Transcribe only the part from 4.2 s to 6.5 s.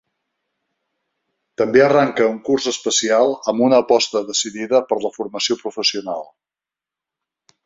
decidida per la formació professional.